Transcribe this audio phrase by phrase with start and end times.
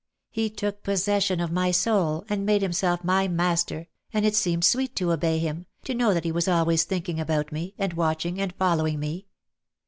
[0.31, 4.95] He took possession of my soul, and made himself my master, and it seemed sweet
[4.95, 8.41] to obey him, to know that he was always thinking about me, and watch ing,
[8.41, 9.27] and following me.